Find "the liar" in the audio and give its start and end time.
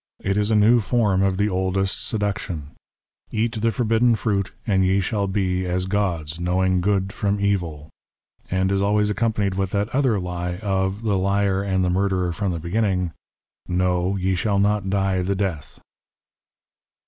11.03-11.61